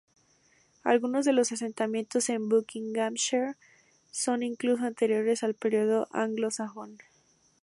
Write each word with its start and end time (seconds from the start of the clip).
Algunos 0.83 1.25
de 1.25 1.31
los 1.33 1.51
asentamientos 1.51 2.29
en 2.29 2.49
Buckinghamshire 2.49 3.53
son 4.09 4.41
incluso 4.41 4.83
anteriores 4.83 5.43
al 5.43 5.53
periodo 5.53 6.07
anglo-sajón. 6.11 6.97